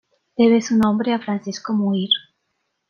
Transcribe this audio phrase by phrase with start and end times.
[0.35, 2.09] Debe su nombre a Francisco Muir.